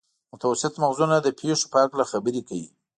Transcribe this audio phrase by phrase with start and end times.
[0.31, 2.67] متوسط مغزونه د پېښو په هکله خبرې کوي.